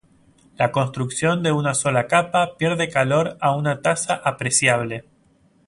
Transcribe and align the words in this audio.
La 0.57 0.71
construcción 0.71 1.43
de 1.43 1.51
una 1.51 1.75
sola 1.75 2.07
capa 2.07 2.57
pierde 2.57 2.89
calor 2.89 3.37
a 3.39 3.55
una 3.55 3.83
tasa 3.83 4.15
apreciable. 4.15 5.05